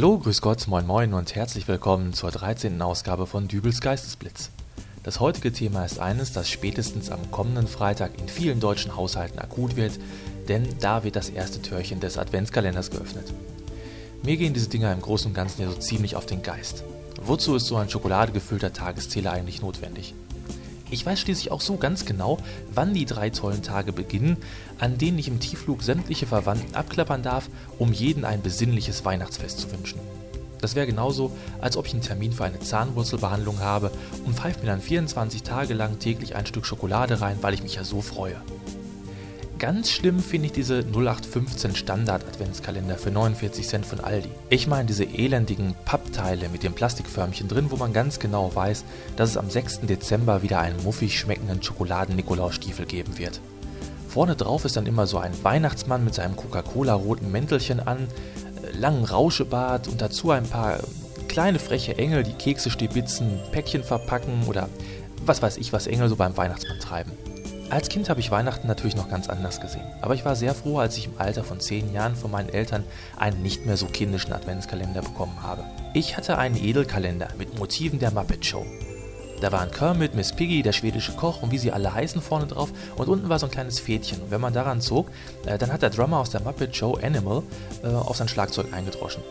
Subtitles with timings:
[0.00, 2.80] Hallo, grüß Gott, moin moin und herzlich willkommen zur 13.
[2.80, 4.50] Ausgabe von Dübels Geistesblitz.
[5.02, 9.76] Das heutige Thema ist eines, das spätestens am kommenden Freitag in vielen deutschen Haushalten akut
[9.76, 10.00] wird,
[10.48, 13.30] denn da wird das erste Türchen des Adventskalenders geöffnet.
[14.22, 16.82] Mir gehen diese Dinger im Großen und Ganzen ja so ziemlich auf den Geist.
[17.20, 20.14] Wozu ist so ein schokoladegefüllter Tageszähler eigentlich notwendig?
[20.90, 22.38] Ich weiß schließlich auch so ganz genau,
[22.74, 24.36] wann die drei tollen Tage beginnen,
[24.78, 29.70] an denen ich im Tiefflug sämtliche Verwandten abklappern darf, um jeden ein besinnliches Weihnachtsfest zu
[29.70, 30.00] wünschen.
[30.60, 31.30] Das wäre genauso,
[31.60, 33.90] als ob ich einen Termin für eine Zahnwurzelbehandlung habe
[34.26, 37.76] und pfeife mir dann 24 Tage lang täglich ein Stück Schokolade rein, weil ich mich
[37.76, 38.36] ja so freue.
[39.60, 44.30] Ganz schlimm finde ich diese 0815 Standard Adventskalender für 49 Cent von Aldi.
[44.48, 48.84] Ich meine diese elendigen Pappteile mit dem Plastikförmchen drin, wo man ganz genau weiß,
[49.16, 49.80] dass es am 6.
[49.80, 53.38] Dezember wieder einen muffig schmeckenden Schokoladen-Nikolausstiefel geben wird.
[54.08, 58.08] Vorne drauf ist dann immer so ein Weihnachtsmann mit seinem Coca-Cola-roten Mäntelchen an,
[58.62, 60.78] äh, langen Rauschebart und dazu ein paar
[61.28, 64.70] kleine freche Engel, die Kekse stibitzen, Päckchen verpacken oder
[65.26, 67.12] was weiß ich, was Engel so beim Weihnachtsmann treiben.
[67.70, 70.78] Als Kind habe ich Weihnachten natürlich noch ganz anders gesehen, aber ich war sehr froh,
[70.80, 72.82] als ich im Alter von 10 Jahren von meinen Eltern
[73.16, 75.62] einen nicht mehr so kindischen Adventskalender bekommen habe.
[75.94, 78.66] Ich hatte einen Edelkalender mit Motiven der Muppet Show.
[79.40, 82.70] Da waren Kermit, Miss Piggy, der schwedische Koch und wie sie alle heißen vorne drauf
[82.96, 84.20] und unten war so ein kleines Fädchen.
[84.20, 85.06] Und wenn man daran zog,
[85.46, 87.44] äh, dann hat der Drummer aus der Muppet Show Animal
[87.84, 89.22] äh, auf sein Schlagzeug eingedroschen.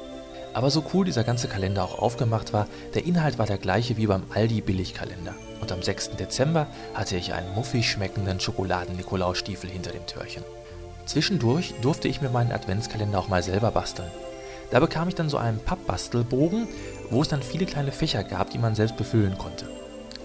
[0.53, 4.07] Aber so cool dieser ganze Kalender auch aufgemacht war, der Inhalt war der gleiche wie
[4.07, 6.11] beim Aldi Billigkalender und am 6.
[6.11, 10.43] Dezember hatte ich einen muffig schmeckenden Schokoladen-Nikolausstiefel hinter dem Türchen.
[11.05, 14.11] Zwischendurch durfte ich mir meinen Adventskalender auch mal selber basteln.
[14.71, 16.67] Da bekam ich dann so einen Pappbastelbogen,
[17.09, 19.67] wo es dann viele kleine Fächer gab, die man selbst befüllen konnte.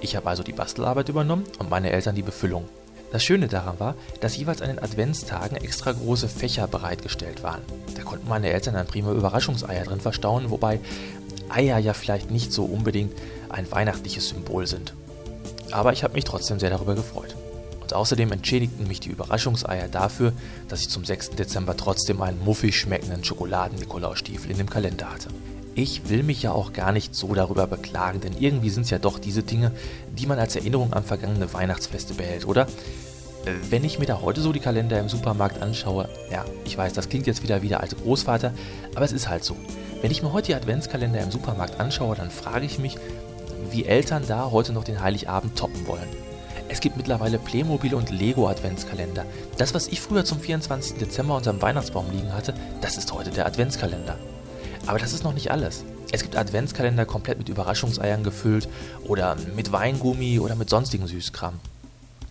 [0.00, 2.69] Ich habe also die Bastelarbeit übernommen und meine Eltern die Befüllung.
[3.14, 7.62] Das Schöne daran war, dass jeweils an den Adventstagen extra große Fächer bereitgestellt waren.
[7.94, 10.80] Da konnten meine Eltern dann prima Überraschungseier drin verstauen, wobei
[11.48, 13.12] Eier ja vielleicht nicht so unbedingt
[13.48, 14.94] ein weihnachtliches Symbol sind
[15.74, 17.34] aber ich habe mich trotzdem sehr darüber gefreut.
[17.80, 20.33] Und außerdem entschädigten mich die Überraschungseier dafür,
[20.68, 21.30] dass ich zum 6.
[21.30, 25.28] Dezember trotzdem einen muffig schmeckenden Schokoladen-Nikolausstiefel in dem Kalender hatte.
[25.77, 28.98] Ich will mich ja auch gar nicht so darüber beklagen, denn irgendwie sind es ja
[28.98, 29.73] doch diese Dinge,
[30.17, 32.68] die man als Erinnerung an vergangene Weihnachtsfeste behält, oder?
[33.45, 36.92] Äh, wenn ich mir da heute so die Kalender im Supermarkt anschaue, ja, ich weiß,
[36.92, 38.52] das klingt jetzt wieder wie der alte Großvater,
[38.95, 39.57] aber es ist halt so.
[40.01, 42.96] Wenn ich mir heute die Adventskalender im Supermarkt anschaue, dann frage ich mich,
[43.73, 46.08] wie Eltern da heute noch den Heiligabend toppen wollen.
[46.68, 49.24] Es gibt mittlerweile Playmobil und Lego Adventskalender.
[49.58, 50.98] Das, was ich früher zum 24.
[50.98, 54.18] Dezember unterm Weihnachtsbaum liegen hatte, das ist heute der Adventskalender.
[54.86, 55.84] Aber das ist noch nicht alles.
[56.12, 58.68] Es gibt Adventskalender komplett mit Überraschungseiern gefüllt
[59.05, 61.55] oder mit Weingummi oder mit sonstigen Süßkram.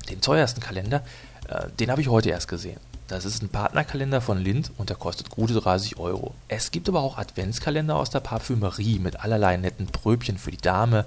[0.09, 1.03] Den teuersten Kalender,
[1.47, 2.80] äh, den habe ich heute erst gesehen.
[3.08, 6.34] Das ist ein Partnerkalender von Lind und der kostet gute 30 Euro.
[6.47, 11.06] Es gibt aber auch Adventskalender aus der Parfümerie mit allerlei netten Pröbchen für die Dame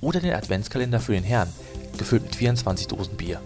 [0.00, 1.48] oder den Adventskalender für den Herrn,
[1.96, 3.40] gefüllt mit 24 Dosen Bier.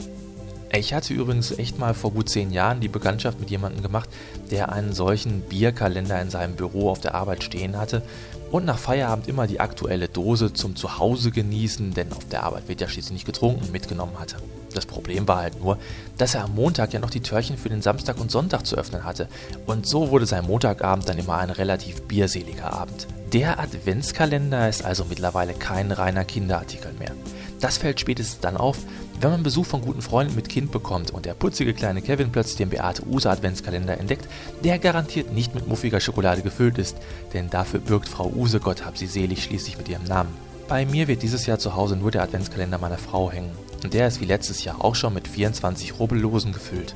[0.76, 4.08] Ich hatte übrigens echt mal vor gut zehn Jahren die Bekanntschaft mit jemandem gemacht,
[4.50, 8.02] der einen solchen Bierkalender in seinem Büro auf der Arbeit stehen hatte
[8.50, 12.80] und nach Feierabend immer die aktuelle Dose zum Zuhause genießen, denn auf der Arbeit wird
[12.80, 14.36] ja schließlich nicht getrunken, mitgenommen hatte.
[14.74, 15.78] Das Problem war halt nur,
[16.18, 19.04] dass er am Montag ja noch die Türchen für den Samstag und Sonntag zu öffnen
[19.04, 19.28] hatte.
[19.66, 23.06] Und so wurde sein Montagabend dann immer ein relativ bierseliger Abend.
[23.32, 27.12] Der Adventskalender ist also mittlerweile kein reiner Kinderartikel mehr.
[27.60, 28.78] Das fällt spätestens dann auf,
[29.20, 32.56] wenn man Besuch von guten Freunden mit Kind bekommt und der putzige kleine Kevin plötzlich
[32.56, 34.28] den Beate Use Adventskalender entdeckt,
[34.62, 36.96] der garantiert nicht mit muffiger Schokolade gefüllt ist,
[37.32, 40.34] denn dafür birgt Frau Use, Gott hab sie selig, schließlich mit ihrem Namen.
[40.68, 43.52] Bei mir wird dieses Jahr zu Hause nur der Adventskalender meiner Frau hängen
[43.82, 46.94] und der ist wie letztes Jahr auch schon mit 24 Rubbellosen gefüllt.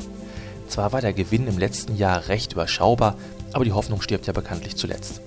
[0.69, 3.17] Zwar war der Gewinn im letzten Jahr recht überschaubar,
[3.53, 5.21] aber die Hoffnung stirbt ja bekanntlich zuletzt.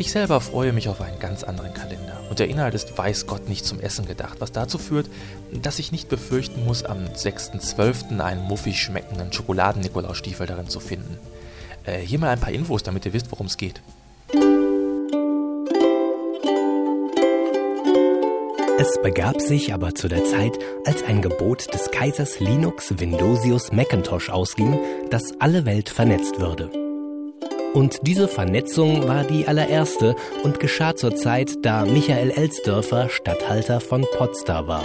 [0.00, 3.48] Ich selber freue mich auf einen ganz anderen Kalender und der Inhalt ist weiß Gott
[3.48, 5.10] nicht zum Essen gedacht, was dazu führt,
[5.52, 8.20] dass ich nicht befürchten muss, am 6.12.
[8.20, 11.18] einen muffig schmeckenden Schokoladen-Nikolausstiefel darin zu finden.
[11.84, 13.82] Äh, hier mal ein paar Infos, damit ihr wisst, worum es geht.
[18.78, 20.52] Es begab sich aber zu der Zeit,
[20.86, 24.78] als ein Gebot des Kaisers Linux Windosius Macintosh ausging,
[25.10, 26.87] dass alle Welt vernetzt würde.
[27.74, 34.06] Und diese Vernetzung war die allererste und geschah zur Zeit, da Michael Elsdörfer Statthalter von
[34.16, 34.84] Potsdam war.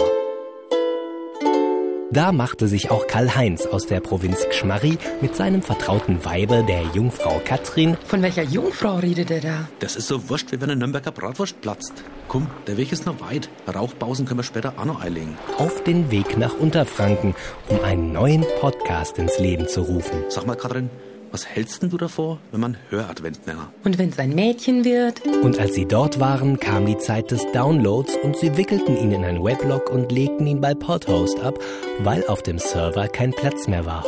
[2.14, 7.40] Da machte sich auch Karl-Heinz aus der Provinz Gschmarri mit seinem vertrauten Weibe, der Jungfrau
[7.44, 7.96] Katrin.
[8.06, 9.68] Von welcher Jungfrau redet er da?
[9.80, 12.04] Das ist so wurscht, wie wenn ein Nürnberger Bratwurst platzt.
[12.28, 13.48] Komm, der Weg ist noch weit.
[13.66, 15.36] Rauchpausen können wir später auch noch einlegen.
[15.58, 17.34] Auf den Weg nach Unterfranken,
[17.68, 20.22] um einen neuen Podcast ins Leben zu rufen.
[20.28, 20.90] Sag mal, Katrin,
[21.34, 23.58] Was hältst denn du davor, wenn man Höradvent nennt?
[23.82, 25.20] Und wenn's ein Mädchen wird?
[25.42, 29.24] Und als sie dort waren, kam die Zeit des Downloads und sie wickelten ihn in
[29.24, 31.58] ein Weblog und legten ihn bei Podhost ab,
[31.98, 34.04] weil auf dem Server kein Platz mehr war.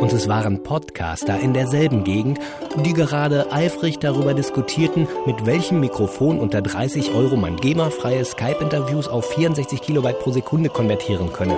[0.00, 2.40] Und es waren Podcaster in derselben Gegend,
[2.84, 9.26] die gerade eifrig darüber diskutierten, mit welchem Mikrofon unter 30 Euro man GEMA-freie Skype-Interviews auf
[9.26, 11.56] 64 Kilobyte pro Sekunde konvertieren könne.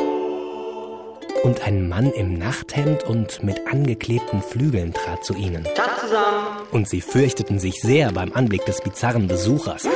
[1.44, 5.62] Und ein Mann im Nachthemd und mit angeklebten Flügeln trat zu ihnen.
[5.74, 6.66] Tag zusammen.
[6.72, 9.86] Und sie fürchteten sich sehr beim Anblick des bizarren Besuchers.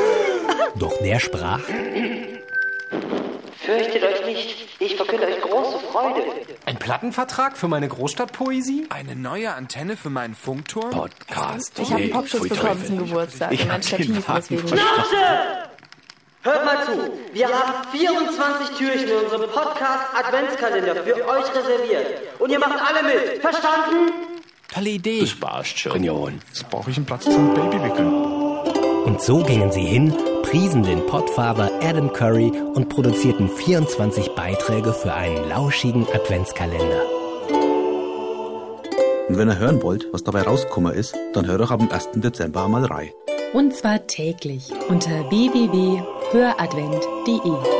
[0.79, 1.61] Doch der sprach,
[3.69, 6.23] Fürchtet euch nicht, ich verkünde euch große Freude.
[6.67, 8.87] Ein Plattenvertrag für meine Großstadtpoesie?
[8.91, 10.91] Eine neue Antenne für meinen Funkturm?
[10.91, 11.79] Podcast.
[11.79, 14.69] Ich habe einen Popschutz bekommen zum Geburtstag Ich und ein Stativ, deswegen.
[14.69, 15.58] Schnauze!
[16.43, 16.93] Hört mal zu,
[17.33, 22.07] wir haben 24 Türchen in unserem Podcast Adventskalender für euch reserviert.
[22.39, 24.13] Und ihr macht alle mit, verstanden?
[24.73, 25.27] Tolle Idee.
[25.27, 26.05] Spaßt schon.
[26.05, 28.13] Jetzt brauche ich einen Platz zum Babywickeln.
[29.05, 35.13] Und so gingen sie hin, priesen den Podfather Adam Curry und produzierten 24 Beiträge für
[35.13, 37.03] einen lauschigen Adventskalender.
[39.29, 42.11] Und wenn ihr hören wollt, was dabei rausgekommen ist, dann hört doch am 1.
[42.15, 43.11] Dezember einmal rein.
[43.55, 47.79] Und zwar täglich unter www.höradvent.de.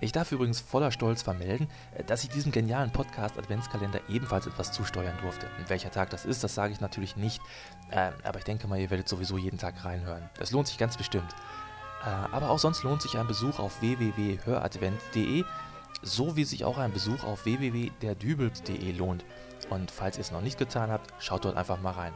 [0.00, 1.68] Ich darf übrigens voller Stolz vermelden,
[2.06, 5.46] dass ich diesem genialen Podcast Adventskalender ebenfalls etwas zusteuern durfte.
[5.68, 7.42] Welcher Tag das ist, das sage ich natürlich nicht.
[7.90, 10.30] Äh, aber ich denke mal, ihr werdet sowieso jeden Tag reinhören.
[10.40, 11.34] Es lohnt sich ganz bestimmt.
[12.02, 15.44] Äh, aber auch sonst lohnt sich ein Besuch auf www.höradvent.de,
[16.02, 19.22] so wie sich auch ein Besuch auf www.derdübels.de lohnt.
[19.70, 22.12] Und falls ihr es noch nicht getan habt, schaut dort einfach mal rein.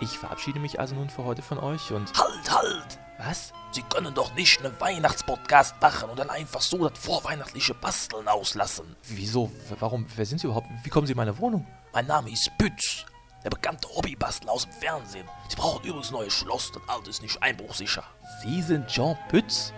[0.00, 2.12] Ich verabschiede mich also nun für heute von euch und.
[2.16, 2.98] Halt, halt!
[3.18, 3.52] Was?
[3.72, 8.94] Sie können doch nicht einen Weihnachtspodcast machen und dann einfach so das vorweihnachtliche Basteln auslassen.
[9.02, 9.50] Wieso?
[9.80, 10.06] Warum?
[10.14, 10.68] Wer sind Sie überhaupt?
[10.84, 11.66] Wie kommen Sie in meine Wohnung?
[11.92, 13.04] Mein Name ist Pütz,
[13.42, 15.26] der bekannte Hobbybastler aus dem Fernsehen.
[15.48, 18.04] Sie brauchen übrigens neues Schloss, das alte ist nicht einbruchsicher.
[18.42, 19.72] Sie sind Jean Pütz?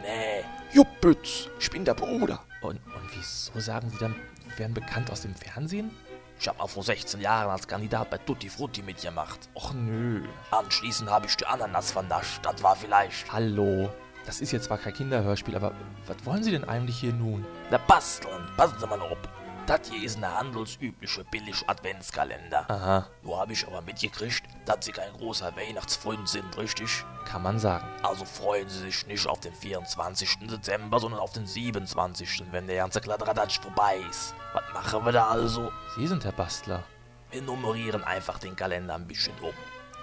[0.00, 2.42] Nee, Jupp Pütz, ich bin der Bruder.
[2.62, 4.14] Und, und wieso sagen Sie dann,
[4.48, 5.90] Sie wären bekannt aus dem Fernsehen?
[6.38, 9.48] Ich habe mal vor 16 Jahren als Kandidat bei Tutti Frutti mitgemacht.
[9.54, 10.22] Och nö.
[10.50, 13.32] Anschließend habe ich die Ananas vernascht, das war vielleicht...
[13.32, 13.90] Hallo.
[14.26, 15.72] Das ist jetzt zwar kein Kinderhörspiel, aber
[16.06, 17.46] was wollen Sie denn eigentlich hier nun?
[17.70, 19.18] Na basteln, passen Sie mal auf.
[19.66, 22.70] Das hier ist eine handelsübliche Billig-Adventskalender.
[22.70, 27.04] Aha, Nur habe ich aber mitgekriegt, dass Sie kein großer Weihnachtsfreund sind, richtig?
[27.26, 27.86] kann man sagen.
[28.02, 30.38] Also freuen Sie sich nicht auf den 24.
[30.48, 34.34] Dezember, sondern auf den 27., wenn der ganze Kladderadatsch vorbei ist.
[34.54, 35.70] Was machen wir da also?
[35.96, 36.84] Sie sind der Bastler.
[37.30, 39.52] Wir nummerieren einfach den Kalender ein bisschen um.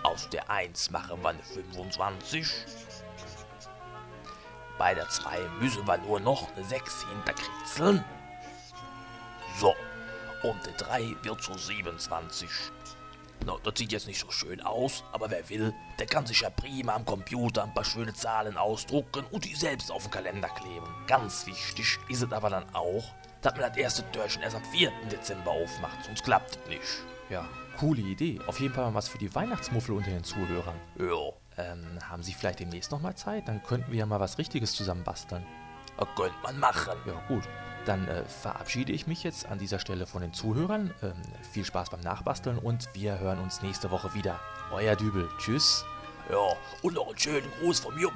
[0.03, 2.45] Aus der 1 machen wir eine 25.
[4.77, 8.03] Bei der 2 müssen wir nur noch eine 6 hinterkritzeln.
[9.59, 9.73] So,
[10.43, 12.49] und der 3 wird zur 27.
[13.45, 16.49] Na, das sieht jetzt nicht so schön aus, aber wer will, der kann sich ja
[16.49, 20.87] prima am Computer ein paar schöne Zahlen ausdrucken und die selbst auf den Kalender kleben.
[21.07, 23.03] Ganz wichtig ist es aber dann auch,
[23.41, 24.91] dass man das erste Türchen erst am 4.
[25.11, 27.03] Dezember aufmacht, sonst klappt es nicht.
[27.29, 27.45] Ja,
[27.77, 28.39] coole Idee.
[28.47, 30.79] Auf jeden Fall mal was für die Weihnachtsmuffel unter den Zuhörern.
[30.97, 33.47] Ja, Ähm, haben Sie vielleicht demnächst nochmal Zeit?
[33.47, 35.45] Dann könnten wir ja mal was Richtiges zusammen basteln.
[35.97, 36.93] das könnte man machen.
[37.05, 37.43] Ja, gut.
[37.85, 40.93] Dann äh, verabschiede ich mich jetzt an dieser Stelle von den Zuhörern.
[41.01, 41.13] Ähm,
[41.51, 44.39] viel Spaß beim Nachbasteln und wir hören uns nächste Woche wieder.
[44.71, 45.27] Euer Dübel.
[45.37, 45.85] Tschüss.
[46.29, 48.13] Ja, und noch einen schönen Gruß vom Jupp.